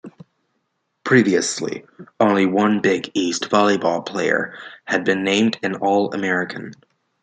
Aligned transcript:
Previously 1.03 1.85
only 2.19 2.47
one 2.47 2.81
Big 2.81 3.11
East 3.13 3.51
volleyball 3.51 4.03
player 4.03 4.57
had 4.85 5.03
been 5.05 5.23
named 5.23 5.59
an 5.61 5.75
All-American. 5.75 6.73